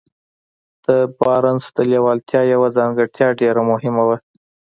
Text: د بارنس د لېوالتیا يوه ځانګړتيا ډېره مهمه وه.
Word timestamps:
د 0.85 0.87
بارنس 1.19 1.63
د 1.77 1.79
لېوالتیا 1.91 2.41
يوه 2.53 2.67
ځانګړتيا 2.77 3.27
ډېره 3.41 3.61
مهمه 3.71 4.03
وه. 4.07 4.17